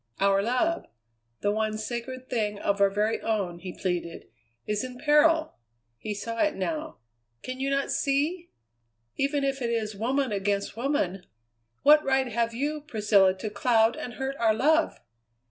[0.19, 0.87] "Our love,
[1.41, 4.29] the one sacred thing of our very own," he pleaded,
[4.65, 5.59] "is in peril."
[5.99, 6.97] He saw it now.
[7.43, 8.49] "Can you not see?
[9.17, 11.27] Even if it is woman against woman,
[11.83, 14.99] what right have you, Priscilla, to cloud and hurt our love?"